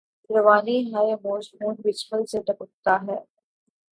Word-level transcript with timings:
روانی 0.29 0.77
ہاۓ 0.89 1.09
موج 1.23 1.45
خون 1.53 1.75
بسمل 1.83 2.21
سے 2.31 2.39
ٹپکتا 2.47 2.93
ہے 3.05 3.17